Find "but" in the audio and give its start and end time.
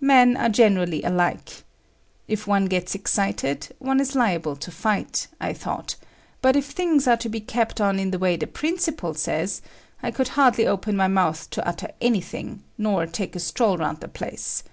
6.42-6.56